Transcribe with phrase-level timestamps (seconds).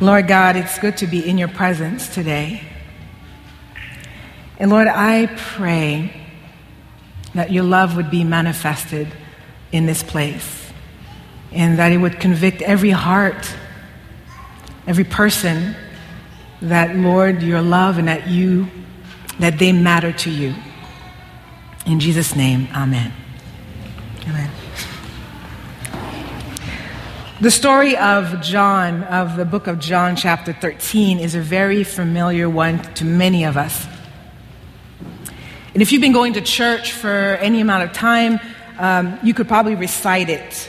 [0.00, 2.62] Lord God, it's good to be in your presence today.
[4.58, 6.12] And Lord, I pray
[7.34, 9.08] that your love would be manifested
[9.72, 10.70] in this place
[11.52, 13.52] and that it would convict every heart,
[14.86, 15.74] every person
[16.62, 18.68] that, Lord, your love and that you,
[19.40, 20.54] that they matter to you.
[21.86, 23.12] In Jesus' name, amen.
[24.28, 24.50] Amen.
[27.40, 32.50] The story of John, of the book of John, chapter 13, is a very familiar
[32.50, 33.86] one to many of us.
[35.72, 38.40] And if you've been going to church for any amount of time,
[38.76, 40.68] um, you could probably recite it.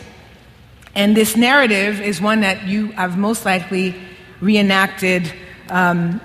[0.94, 3.96] And this narrative is one that you have most likely
[4.40, 5.34] reenacted
[5.72, 6.22] um,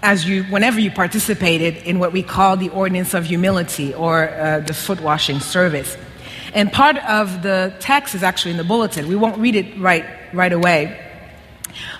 [0.00, 4.60] as you, whenever you participated in what we call the ordinance of humility or uh,
[4.60, 5.96] the foot washing service.
[6.54, 9.08] And part of the text is actually in the bulletin.
[9.08, 11.04] We won't read it right, right away.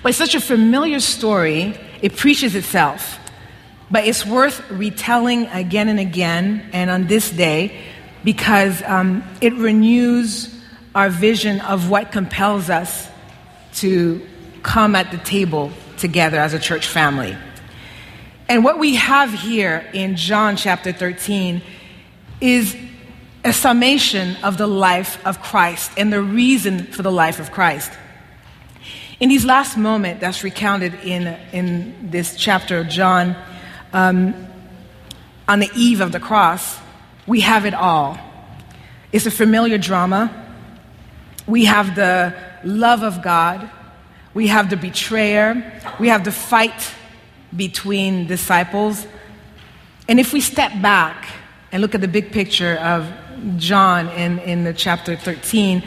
[0.01, 3.19] But it's such a familiar story, it preaches itself.
[3.91, 7.79] But it's worth retelling again and again, and on this day,
[8.23, 10.53] because um, it renews
[10.93, 13.09] our vision of what compels us
[13.75, 14.25] to
[14.63, 17.35] come at the table together as a church family.
[18.47, 21.61] And what we have here in John chapter 13
[22.41, 22.75] is
[23.43, 27.91] a summation of the life of Christ and the reason for the life of Christ.
[29.19, 33.35] In these last moments that's recounted in, in this chapter of John,
[33.93, 34.47] um,
[35.47, 36.77] on the eve of the cross,
[37.27, 38.17] we have it all.
[39.11, 40.47] It's a familiar drama.
[41.47, 43.69] We have the love of God.
[44.33, 45.81] We have the betrayer.
[45.99, 46.93] We have the fight
[47.55, 49.07] between disciples.
[50.07, 51.27] And if we step back
[51.71, 53.11] and look at the big picture of
[53.57, 55.83] John in, in the chapter 13,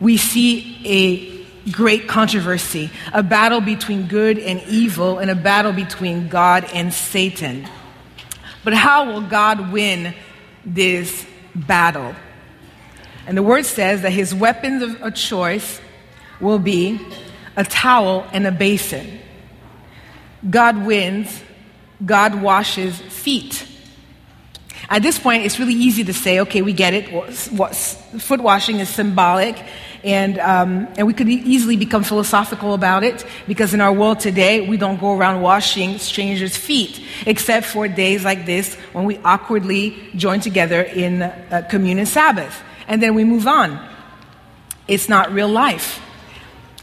[0.00, 6.28] we see a great controversy, a battle between good and evil, and a battle between
[6.28, 7.66] God and Satan.
[8.62, 10.14] But how will God win
[10.64, 12.14] this battle?
[13.26, 15.80] And the word says that his weapons of, of choice
[16.40, 17.00] will be
[17.56, 19.20] a towel and a basin.
[20.48, 21.42] God wins,
[22.04, 23.66] God washes feet.
[24.88, 27.08] At this point, it's really easy to say, okay, we get it.
[27.34, 29.62] Foot washing is symbolic,
[30.02, 34.68] and, um, and we could easily become philosophical about it because in our world today,
[34.68, 39.96] we don't go around washing strangers' feet, except for days like this when we awkwardly
[40.14, 42.62] join together in uh, communion Sabbath.
[42.86, 43.80] And then we move on.
[44.86, 46.00] It's not real life.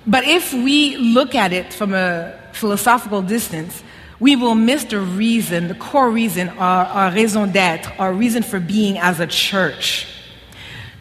[0.07, 3.83] But if we look at it from a philosophical distance,
[4.21, 8.59] we will miss the reason, the core reason, our, our raison d'etre, our reason for
[8.59, 10.05] being as a church.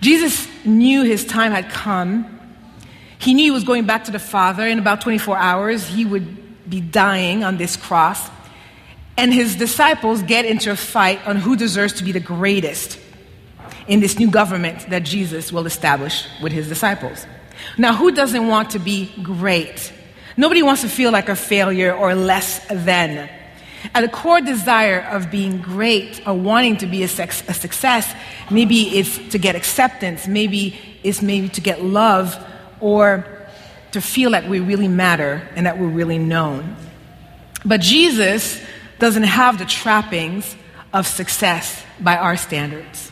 [0.01, 2.41] Jesus knew his time had come.
[3.19, 4.67] He knew he was going back to the Father.
[4.67, 8.31] In about 24 hours, he would be dying on this cross.
[9.19, 12.99] And his disciples get into a fight on who deserves to be the greatest
[13.87, 17.27] in this new government that Jesus will establish with his disciples.
[17.77, 19.93] Now, who doesn't want to be great?
[20.37, 23.29] Nobody wants to feel like a failure or less than.
[23.95, 28.13] At the core desire of being great or wanting to be a, sex, a success,
[28.51, 32.39] maybe it's to get acceptance, maybe it's maybe to get love,
[32.81, 33.27] or
[33.93, 36.77] to feel like we really matter and that we're really known.
[37.65, 38.61] But Jesus
[38.99, 40.57] doesn't have the trappings
[40.93, 43.11] of success by our standards.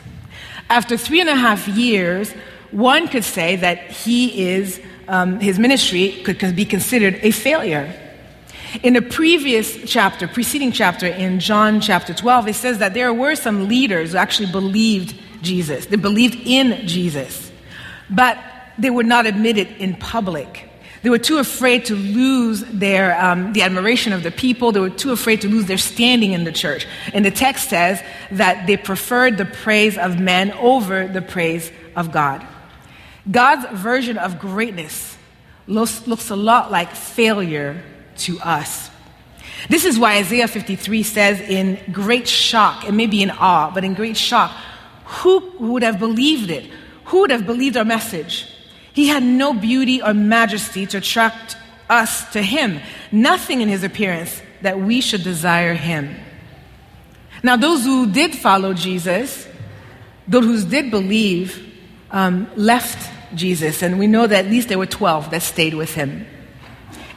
[0.69, 2.31] After three and a half years,
[2.71, 4.79] one could say that he is,
[5.09, 7.93] um, his ministry could be considered a failure.
[8.83, 13.35] In the previous chapter, preceding chapter, in John chapter 12, it says that there were
[13.35, 15.87] some leaders who actually believed Jesus.
[15.87, 17.51] They believed in Jesus,
[18.09, 18.37] but
[18.77, 20.69] they would not admit it in public.
[21.01, 24.71] They were too afraid to lose their, um, the admiration of the people.
[24.71, 26.85] They were too afraid to lose their standing in the church.
[27.13, 32.11] And the text says that they preferred the praise of men over the praise of
[32.11, 32.45] God.
[33.29, 35.17] God's version of greatness
[35.67, 37.83] looks, looks a lot like failure
[38.17, 38.89] to us.
[39.69, 43.83] This is why Isaiah 53 says, in great shock, it may be in awe, but
[43.83, 44.51] in great shock,
[45.05, 46.69] who would have believed it?
[47.05, 48.47] Who would have believed our message?
[48.93, 51.57] He had no beauty or majesty to attract
[51.89, 52.79] us to him,
[53.11, 56.15] nothing in his appearance that we should desire him.
[57.41, 59.47] Now, those who did follow Jesus,
[60.27, 61.65] those who did believe,
[62.11, 65.93] um, left Jesus, and we know that at least there were 12 that stayed with
[65.93, 66.25] him.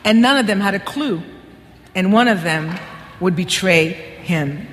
[0.04, 1.22] And none of them had a clue,
[1.94, 2.78] and one of them
[3.20, 4.66] would betray him.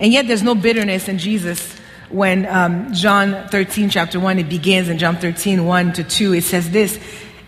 [0.00, 1.74] And yet, there's no bitterness in Jesus
[2.10, 6.34] when um, John 13, chapter 1, it begins in John 13, 1 to 2.
[6.34, 7.00] It says this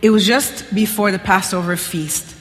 [0.02, 2.36] It was just before the Passover feast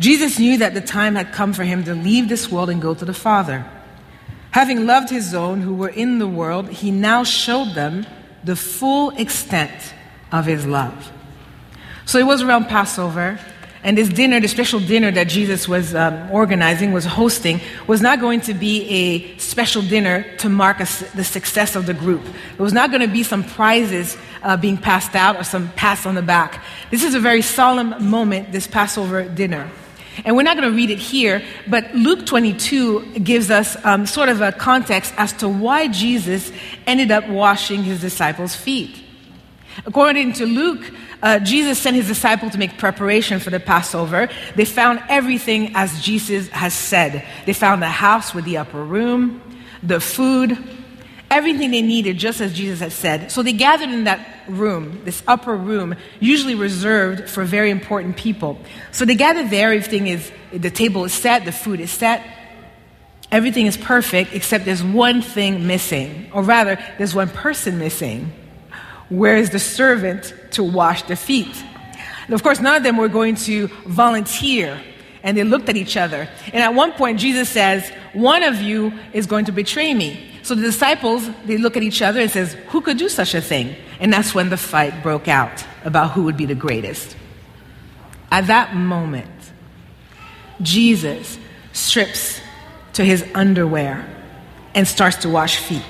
[0.00, 2.94] Jesus knew that the time had come for him to leave this world and go
[2.94, 3.66] to the Father.
[4.50, 8.06] Having loved his own who were in the world, he now showed them
[8.44, 9.94] the full extent
[10.32, 11.12] of his love.
[12.06, 13.38] So it was around Passover,
[13.82, 18.20] and this dinner, the special dinner that Jesus was um, organizing, was hosting, was not
[18.20, 22.22] going to be a special dinner to mark a, the success of the group.
[22.52, 26.04] It was not going to be some prizes uh, being passed out or some pats
[26.04, 26.62] on the back.
[26.90, 29.70] This is a very solemn moment, this Passover dinner.
[30.24, 34.28] And we're not going to read it here, but Luke 22 gives us um, sort
[34.28, 36.52] of a context as to why Jesus
[36.86, 39.02] ended up washing his disciples' feet.
[39.86, 44.28] According to Luke, uh, Jesus sent his disciples to make preparation for the Passover.
[44.56, 47.24] They found everything as Jesus has said.
[47.46, 49.40] They found the house with the upper room,
[49.82, 50.58] the food,
[51.30, 53.30] everything they needed, just as Jesus had said.
[53.30, 58.58] So they gathered in that room, this upper room, usually reserved for very important people.
[58.90, 62.26] So they gathered there, everything is, the table is set, the food is set.
[63.30, 68.32] Everything is perfect, except there's one thing missing, or rather, there's one person missing.
[69.08, 71.64] Where is the servant to wash the feet?
[72.26, 74.80] And of course, none of them were going to volunteer.
[75.22, 76.28] And they looked at each other.
[76.46, 80.29] And at one point, Jesus says, One of you is going to betray me.
[80.50, 83.40] So the disciples, they look at each other and says, Who could do such a
[83.40, 83.76] thing?
[84.00, 87.16] And that's when the fight broke out about who would be the greatest.
[88.32, 89.30] At that moment,
[90.60, 91.38] Jesus
[91.72, 92.40] strips
[92.94, 94.04] to his underwear
[94.74, 95.84] and starts to wash feet.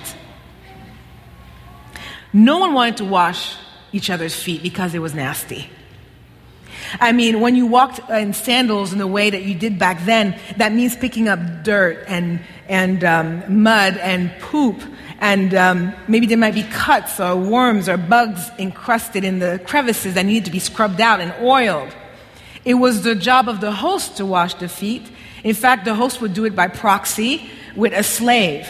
[2.35, 3.57] No one wanted to wash
[3.93, 5.71] each other's feet because it was nasty.
[7.01, 10.39] I mean, when you walked in sandals in the way that you did back then,
[10.57, 12.41] that means picking up dirt and,
[12.71, 14.81] and um, mud and poop.
[15.19, 20.15] And um, maybe there might be cuts or worms or bugs encrusted in the crevices
[20.15, 21.95] that needed to be scrubbed out and oiled.
[22.65, 25.11] It was the job of the host to wash the feet.
[25.45, 28.67] In fact, the host would do it by proxy with a slave.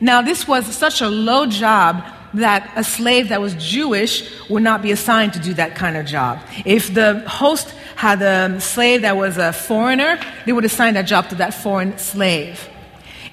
[0.00, 2.04] Now, this was such a low job
[2.34, 6.04] that a slave that was Jewish would not be assigned to do that kind of
[6.04, 6.40] job.
[6.64, 11.28] If the host had a slave that was a foreigner, they would assign that job
[11.28, 12.68] to that foreign slave.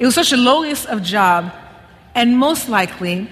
[0.02, 1.54] It was such a low list of job,
[2.16, 3.30] and most likely,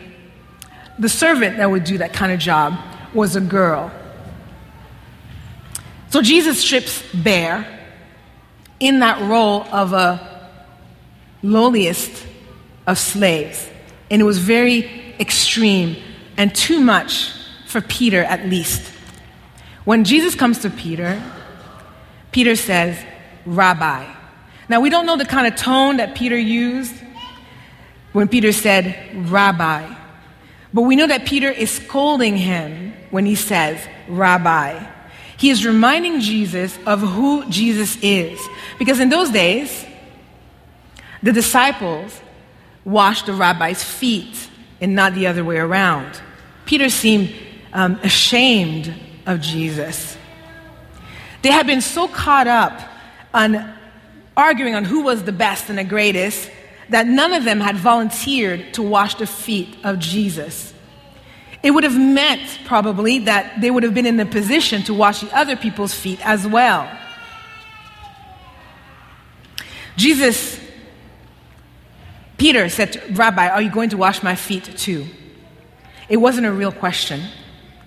[1.00, 2.78] the servant that would do that kind of job
[3.12, 3.92] was a girl.
[6.12, 7.66] So Jesus strips bare
[8.80, 10.52] in that role of a
[11.42, 12.28] lowliest
[12.86, 13.68] of slaves.
[14.12, 15.96] And it was very extreme
[16.38, 17.34] and too much
[17.66, 18.92] for Peter, at least.
[19.86, 21.20] When Jesus comes to Peter,
[22.32, 23.04] Peter says,
[23.48, 24.19] Rabbi.
[24.70, 26.94] Now, we don't know the kind of tone that Peter used
[28.14, 29.96] when Peter said, Rabbi.
[30.74, 34.86] But we know that Peter is scolding him when he says, Rabbi.
[35.38, 38.40] He is reminding Jesus of who Jesus is.
[38.78, 39.86] Because in those days,
[41.24, 42.20] the disciples
[42.86, 44.50] washed the rabbi's feet
[44.80, 46.22] and not the other way around.
[46.66, 47.34] Peter seemed
[47.74, 48.94] um, ashamed
[49.26, 50.18] of Jesus.
[51.42, 52.82] They had been so caught up
[53.34, 53.79] on
[54.40, 56.50] arguing on who was the best and the greatest
[56.88, 60.74] that none of them had volunteered to wash the feet of Jesus.
[61.62, 65.20] It would have meant probably that they would have been in a position to wash
[65.22, 66.90] the other people's feet as well.
[69.98, 70.60] Jesus
[72.38, 75.06] Peter said, Rabbi, are you going to wash my feet too?
[76.08, 77.22] It wasn't a real question,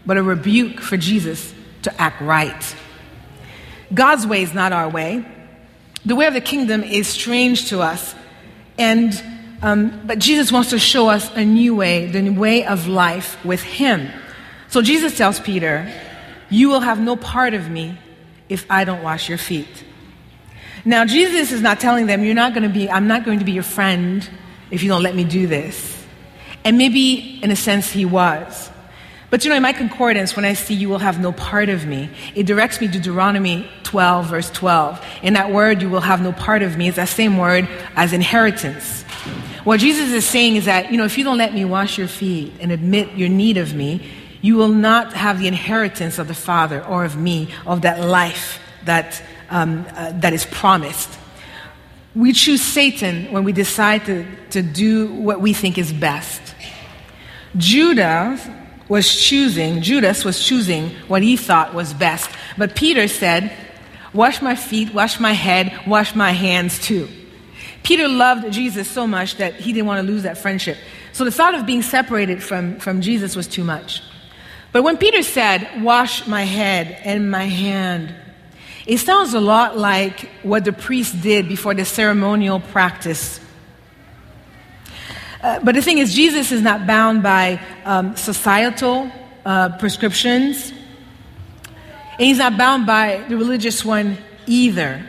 [0.04, 2.76] but a rebuke for Jesus to act right.
[3.92, 5.24] God's way is not our way.
[6.04, 8.14] The way of the kingdom is strange to us.
[8.76, 9.22] And,
[9.62, 13.62] um, but Jesus wants to show us a new way, the way of life with
[13.62, 14.10] Him.
[14.68, 15.92] So Jesus tells Peter,
[16.50, 17.98] You will have no part of me
[18.48, 19.84] if I don't wash your feet.
[20.84, 23.44] Now, Jesus is not telling them, You're not going to be, I'm not going to
[23.44, 24.28] be your friend
[24.70, 26.04] if you don't let me do this.
[26.64, 28.70] And maybe, in a sense, he was.
[29.30, 31.86] But you know, in my concordance, when I see you will have no part of
[31.86, 35.04] me, it directs me to Deuteronomy 12, verse 12.
[35.22, 38.14] In that word, you will have no part of me, It's that same word as
[38.14, 39.02] inheritance.
[39.64, 42.08] What Jesus is saying is that, you know, if you don't let me wash your
[42.08, 44.02] feet and admit your need of me,
[44.40, 48.58] you will not have the inheritance of the Father or of me, of that life
[48.86, 51.10] that, um, uh, that is promised.
[52.14, 56.40] We choose Satan when we decide to, to do what we think is best.
[57.58, 58.38] Judah
[58.88, 62.30] was choosing, Judas was choosing what he thought was best.
[62.56, 63.52] But Peter said,
[64.12, 67.08] Wash my feet, wash my head, wash my hands too.
[67.82, 70.76] Peter loved Jesus so much that he didn't want to lose that friendship.
[71.12, 74.02] So the thought of being separated from, from Jesus was too much.
[74.72, 78.14] But when Peter said, Wash my head and my hand,
[78.86, 83.38] It sounds a lot like what the priest did before the ceremonial practice.
[85.40, 89.10] Uh, but the thing is, Jesus is not bound by um, societal
[89.44, 90.72] uh, prescriptions,
[92.22, 95.04] and he's not bound by the religious one either.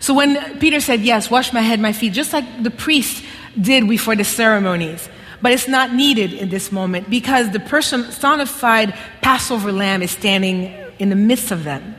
[0.00, 3.24] So when Peter said, Yes, wash my head, my feet, just like the priest
[3.56, 5.08] did before the ceremonies,
[5.40, 11.08] but it's not needed in this moment because the personified Passover lamb is standing in
[11.08, 11.94] the midst of them.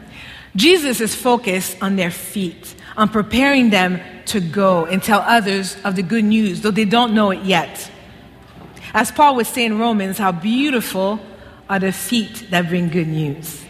[0.58, 5.96] Jesus is focused on their feet, on preparing them to go and tell others of
[5.96, 7.90] the good news, though they don't know it yet.
[8.94, 11.22] As Paul would say in Romans, how beautiful
[11.70, 13.64] are the feet that bring good news.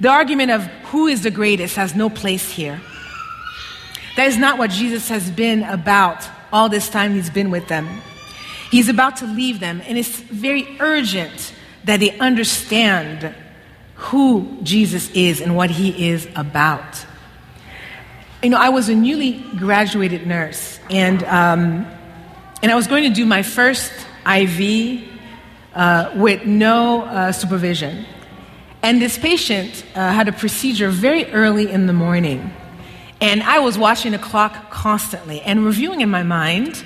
[0.00, 2.80] The argument of who is the greatest has no place here.
[4.16, 8.02] That is not what Jesus has been about all this time he's been with them.
[8.70, 11.54] He's about to leave them, and it's very urgent
[11.84, 13.34] that they understand
[13.94, 17.06] who Jesus is and what he is about.
[18.42, 21.86] You know, I was a newly graduated nurse, and, um,
[22.62, 23.92] and I was going to do my first
[24.26, 25.13] IV
[25.74, 28.06] uh, with no uh, supervision.
[28.82, 32.52] And this patient uh, had a procedure very early in the morning.
[33.20, 36.84] And I was watching the clock constantly and reviewing in my mind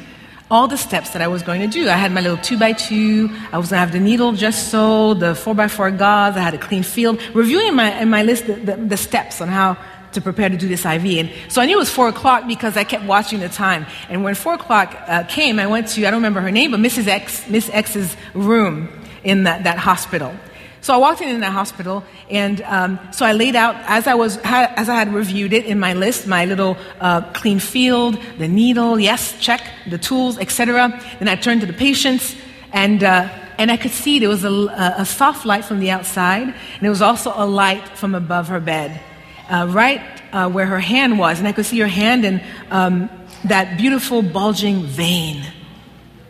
[0.51, 1.89] all the steps that I was going to do.
[1.89, 3.29] I had my little two by two.
[3.53, 6.37] I was going to have the needle just so, the four by four gauze.
[6.37, 7.21] I had a clean field.
[7.35, 9.77] Reviewing in my, in my list the, the, the steps on how
[10.19, 11.05] to prepare to do this IV.
[11.05, 13.87] And so I knew it was four o'clock because I kept watching the time.
[14.09, 16.81] And when four o'clock uh, came, I went to, I don't remember her name, but
[16.81, 17.07] Mrs.
[17.07, 18.89] X, Miss X's room
[19.23, 20.35] in that, that hospital.
[20.81, 24.15] So I walked in, in that hospital, and um, so I laid out as I
[24.15, 28.47] was as I had reviewed it in my list, my little uh, clean field, the
[28.47, 29.61] needle, yes, check,
[29.91, 30.89] the tools, etc.
[31.19, 32.37] Then I turned to the patients,
[32.73, 36.43] and uh, and I could see there was a, a, soft light from the outside,
[36.45, 39.01] and there was also a light from above her bed,
[39.49, 40.01] uh, right
[40.33, 43.11] uh, where her hand was, and I could see her hand and um,
[43.45, 45.45] that beautiful bulging vein,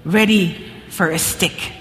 [0.04, 1.72] ready for a stick.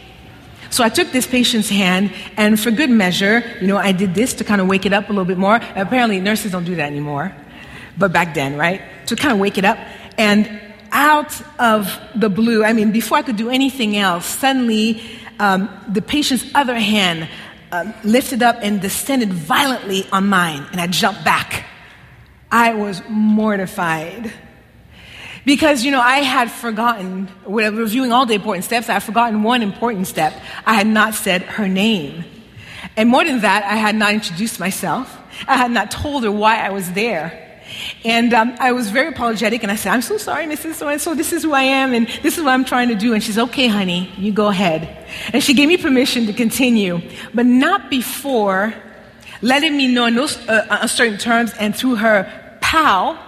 [0.69, 4.33] So I took this patient's hand, and for good measure, you know, I did this
[4.35, 5.55] to kind of wake it up a little bit more.
[5.75, 7.33] Apparently, nurses don't do that anymore,
[7.97, 8.81] but back then, right?
[9.07, 9.77] To kind of wake it up.
[10.17, 15.01] And out of the blue, I mean, before I could do anything else, suddenly
[15.39, 17.29] um, the patient's other hand
[17.71, 21.65] um, lifted up and descended violently on mine, and I jumped back.
[22.51, 24.31] I was mortified.
[25.45, 29.43] Because, you know, I had forgotten, when reviewing all the important steps, I had forgotten
[29.43, 30.33] one important step.
[30.65, 32.25] I had not said her name.
[32.97, 35.17] And more than that, I had not introduced myself.
[35.47, 37.46] I had not told her why I was there.
[38.03, 40.75] And um, I was very apologetic, and I said, I'm so sorry, Mrs.
[40.75, 42.95] So and so, this is who I am, and this is what I'm trying to
[42.95, 43.13] do.
[43.13, 45.05] And she's, okay, honey, you go ahead.
[45.33, 47.01] And she gave me permission to continue,
[47.33, 48.73] but not before
[49.41, 53.19] letting me know in those uh, certain terms and through her pal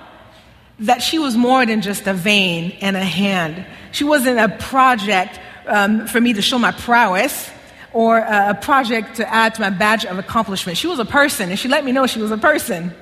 [0.79, 3.65] that she was more than just a vein and a hand.
[3.91, 7.49] She wasn't a project um, for me to show my prowess
[7.91, 10.77] or a project to add to my badge of accomplishment.
[10.77, 12.93] She was a person, and she let me know she was a person.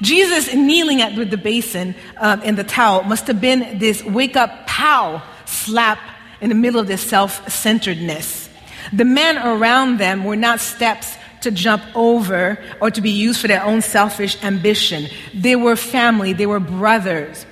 [0.00, 4.66] Jesus kneeling at the basin um, and the towel must have been this wake up
[4.66, 5.98] pow slap
[6.40, 8.48] in the middle of this self centeredness.
[8.92, 13.48] The men around them were not steps to jump over or to be used for
[13.48, 15.08] their own selfish ambition.
[15.32, 17.46] They were family, they were brothers.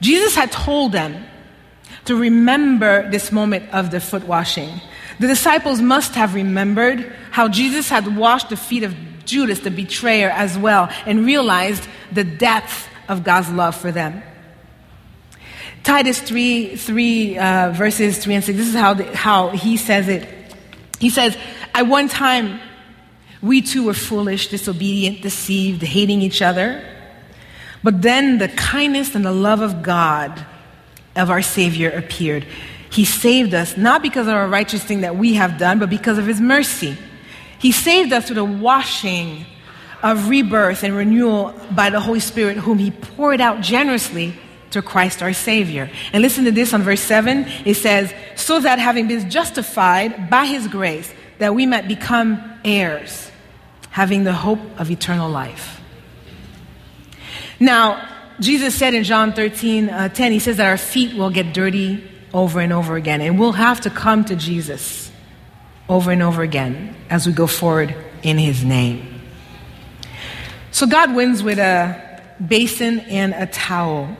[0.00, 1.24] Jesus had told them
[2.06, 4.80] to remember this moment of the foot washing.
[5.20, 8.94] The disciples must have remembered how Jesus had washed the feet of
[9.26, 14.22] Judas, the betrayer, as well, and realized the depth of God's love for them.
[15.82, 20.08] Titus 3, 3 uh, verses 3 and 6, this is how, the, how he says
[20.08, 20.26] it.
[20.98, 21.36] He says,
[21.74, 22.58] At one time,
[23.42, 26.82] we too were foolish, disobedient, deceived, hating each other.
[27.82, 30.46] But then the kindness and the love of God,
[31.14, 32.46] of our Savior, appeared.
[32.88, 36.16] He saved us not because of our righteous thing that we have done, but because
[36.16, 36.96] of His mercy.
[37.58, 39.46] He saved us through the washing
[40.02, 44.34] of rebirth and renewal by the Holy Spirit, whom He poured out generously
[44.70, 45.90] to Christ our Savior.
[46.12, 47.46] And listen to this on verse 7.
[47.64, 53.30] It says, So that having been justified by His grace, that we might become heirs
[53.90, 55.80] having the hope of eternal life.
[57.60, 58.08] Now,
[58.40, 62.02] Jesus said in John 13 uh, 10, He says that our feet will get dirty
[62.32, 65.03] over and over again, and we'll have to come to Jesus
[65.88, 69.20] over and over again as we go forward in His name.
[70.70, 74.16] So God wins with a basin and a towel.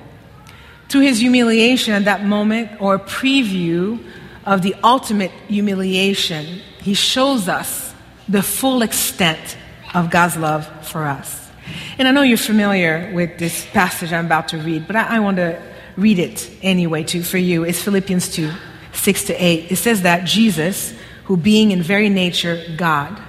[0.88, 4.04] Through His humiliation at that moment, or preview
[4.44, 6.44] of the ultimate humiliation,
[6.80, 7.94] He shows us
[8.28, 9.56] the full extent
[9.94, 11.50] of God's love for us.
[11.98, 15.20] And I know you're familiar with this passage I'm about to read, but I, I
[15.20, 15.60] want to
[15.96, 17.64] read it anyway too for you.
[17.64, 18.50] It's Philippians 2
[18.92, 19.72] 6 to 8.
[19.72, 20.94] It says that Jesus,
[21.24, 23.20] who being in very nature God,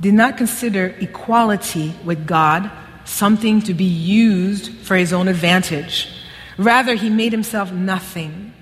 [0.00, 2.70] did not consider equality with God
[3.04, 6.08] something to be used for his own advantage.
[6.56, 8.52] Rather, he made himself nothing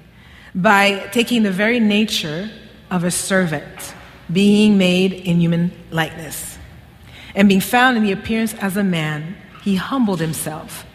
[0.55, 2.51] by taking the very nature
[2.91, 3.95] of a servant,
[4.33, 6.59] being made in human likeness.
[7.35, 10.87] And being found in the appearance as a man, he humbled himself,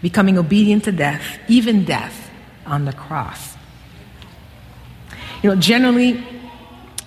[0.00, 2.30] becoming obedient to death, even death
[2.64, 3.56] on the cross.
[5.42, 6.24] You know, generally,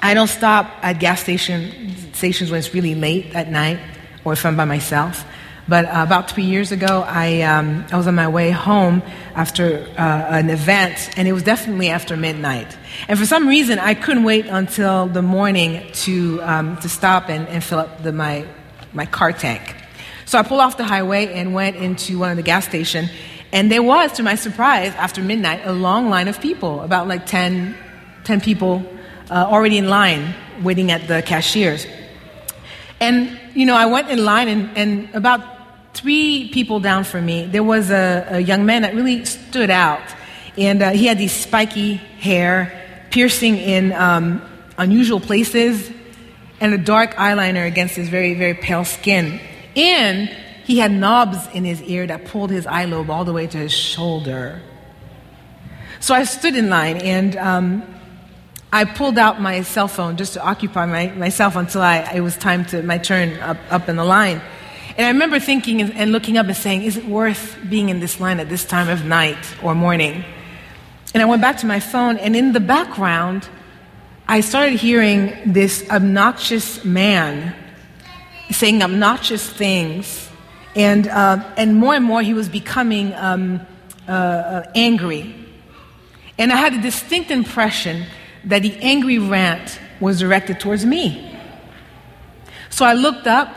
[0.04, 3.80] I don't stop at gas station, stations when it's really late at night
[4.26, 5.24] or if I'm by myself.
[5.66, 9.02] But uh, about three years ago, I, um, I was on my way home
[9.34, 12.78] after uh, an event, and it was definitely after midnight.
[13.08, 17.48] And for some reason, I couldn't wait until the morning to, um, to stop and,
[17.48, 18.46] and fill up the, my,
[18.92, 19.74] my car tank.
[20.26, 23.10] So I pulled off the highway and went into one of the gas stations,
[23.54, 27.26] and there was, to my surprise, after midnight, a long line of people, about like
[27.26, 27.74] 10,
[28.26, 28.86] 10 people
[29.34, 31.88] uh, already in line waiting at the cashiers.
[33.00, 35.42] And, you know, I went in line, and, and about
[35.96, 40.04] three people down from me, there was a, a young man that really stood out.
[40.56, 44.42] And uh, he had these spiky hair, piercing in um,
[44.78, 45.92] unusual places,
[46.62, 49.40] and a dark eyeliner against his very, very pale skin.
[49.76, 50.30] And
[50.64, 53.58] he had knobs in his ear that pulled his eye lobe all the way to
[53.58, 54.62] his shoulder.
[56.00, 57.84] So I stood in line and um,
[58.74, 62.36] I pulled out my cell phone just to occupy my, myself until I, it was
[62.36, 64.42] time to my turn up, up in the line.
[64.98, 68.20] And I remember thinking and looking up and saying, is it worth being in this
[68.20, 70.26] line at this time of night or morning?
[71.14, 73.48] And I went back to my phone, and in the background,
[74.28, 77.56] I started hearing this obnoxious man
[78.50, 80.32] saying obnoxious things.
[80.76, 83.62] And, uh, and more and more, he was becoming um,
[84.08, 85.36] uh, uh, angry.
[86.40, 88.08] And I had a distinct impression
[88.46, 91.30] that the angry rant was directed towards me.
[92.70, 93.56] So I looked up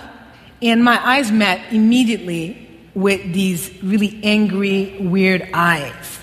[0.62, 2.62] and my eyes met immediately
[2.94, 6.18] with these really angry, weird eyes.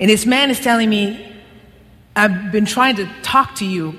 [0.00, 1.34] And this man is telling me,
[2.14, 3.94] I've been trying to talk to you,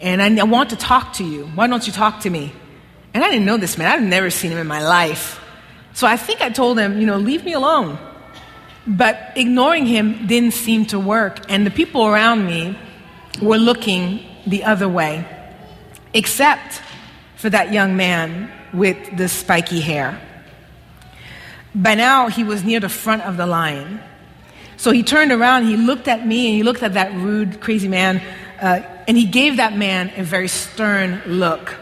[0.00, 1.46] and I, want to talk to you.
[1.54, 2.52] Why don't you talk to me?
[3.12, 5.40] And I didn't know this man, I've never seen him in my life.
[5.92, 7.98] So I think I told him, you know, leave me alone.
[8.86, 12.78] But ignoring him didn't seem to work, and the people around me
[13.40, 15.26] were looking the other way,
[16.12, 16.80] except
[17.36, 20.20] for that young man with the spiky hair.
[21.74, 24.00] By now, he was near the front of the line.
[24.76, 27.88] So he turned around, he looked at me, and he looked at that rude, crazy
[27.88, 28.22] man,
[28.60, 31.76] uh, and he gave that man a very stern look.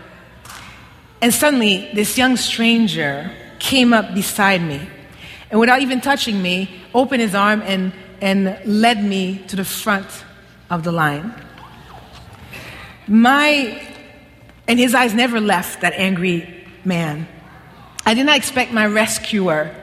[1.20, 4.80] And suddenly, this young stranger came up beside me,
[5.50, 10.24] and without even touching me, opened his arm and, and led me to the front
[10.72, 11.34] of the line.
[13.06, 13.88] My
[14.66, 17.28] and his eyes never left that angry man.
[18.06, 19.74] I did not expect my rescuer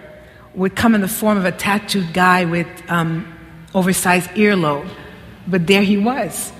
[0.55, 3.31] would come in the form of a tattooed guy with um,
[3.75, 4.89] oversized earlobe,
[5.47, 6.51] but there he was.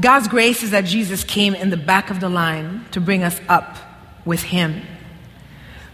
[0.00, 3.40] God's grace is that Jesus came in the back of the line to bring us
[3.48, 3.76] up
[4.24, 4.82] with him.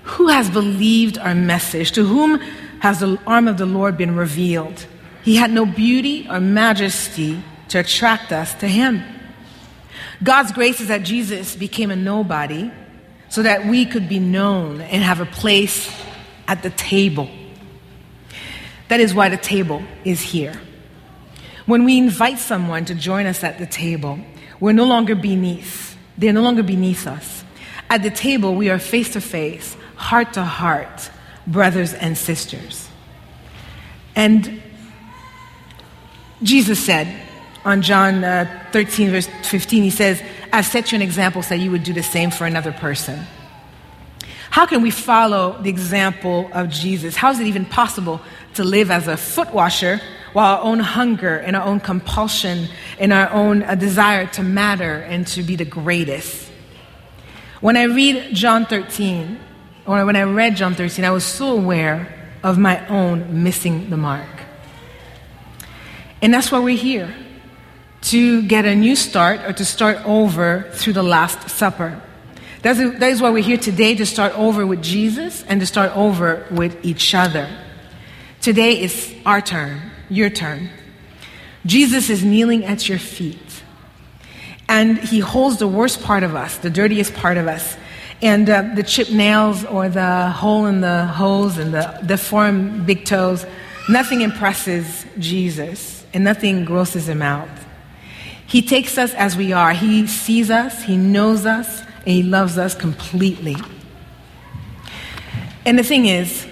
[0.02, 1.92] Who has believed our message?
[1.92, 2.40] To whom
[2.80, 4.86] has the arm of the Lord been revealed?
[5.28, 9.04] He had no beauty or majesty to attract us to him.
[10.22, 12.72] God's grace is that Jesus became a nobody
[13.28, 15.94] so that we could be known and have a place
[16.46, 17.28] at the table.
[18.88, 20.58] That is why the table is here.
[21.66, 24.18] When we invite someone to join us at the table,
[24.60, 25.94] we're no longer beneath.
[26.16, 27.44] They're no longer beneath us.
[27.90, 31.10] At the table, we are face to face, heart to heart,
[31.46, 32.88] brothers and sisters.
[34.16, 34.62] And
[36.42, 37.22] Jesus said,
[37.64, 40.22] on John uh, 13, verse 15, he says,
[40.52, 43.26] I've set you an example so you would do the same for another person.
[44.50, 47.14] How can we follow the example of Jesus?
[47.14, 48.20] How is it even possible
[48.54, 50.00] to live as a foot washer
[50.32, 55.00] while our own hunger and our own compulsion and our own uh, desire to matter
[55.00, 56.50] and to be the greatest?
[57.60, 59.38] When I read John 13,
[59.84, 63.96] or when I read John 13, I was so aware of my own missing the
[63.96, 64.37] mark.
[66.20, 67.14] And that's why we're here
[68.00, 72.00] to get a new start or to start over through the Last Supper.
[72.62, 75.96] That's, that is why we're here today to start over with Jesus and to start
[75.96, 77.48] over with each other.
[78.40, 80.70] Today is our turn, your turn.
[81.66, 83.62] Jesus is kneeling at your feet.
[84.68, 87.76] And he holds the worst part of us, the dirtiest part of us.
[88.20, 93.04] And uh, the chipped nails or the hole in the hose and the deformed big
[93.04, 93.46] toes,
[93.88, 97.48] nothing impresses Jesus and nothing grosses him out.
[98.48, 99.72] He takes us as we are.
[99.72, 103.54] He sees us, he knows us, and he loves us completely.
[105.64, 106.44] And the thing is,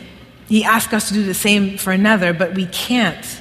[0.47, 3.41] he asks us to do the same for another, but we can't.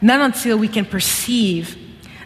[0.00, 1.76] Not until we can perceive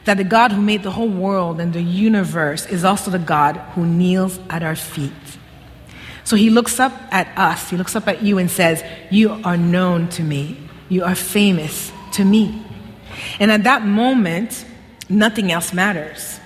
[0.05, 3.57] that the God who made the whole world and the universe is also the God
[3.75, 5.11] who kneels at our feet.
[6.23, 9.57] So he looks up at us, he looks up at you and says, You are
[9.57, 10.57] known to me,
[10.89, 12.65] you are famous to me.
[13.41, 14.65] And at that moment,
[15.09, 16.41] nothing else matters.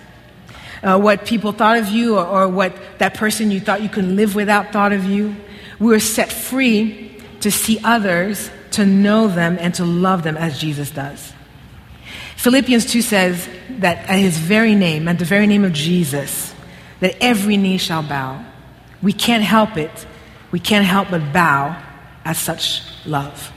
[0.82, 4.04] Uh, what people thought of you or, or what that person you thought you could
[4.04, 5.34] live without thought of you,
[5.78, 10.58] we were set free to see others, to know them, and to love them as
[10.58, 11.32] Jesus does.
[12.36, 16.52] Philippians 2 says that at his very name, at the very name of Jesus,
[17.00, 18.44] that every knee shall bow.
[19.00, 20.06] We can't help it.
[20.50, 21.80] We can't help but bow
[22.24, 23.52] at such love.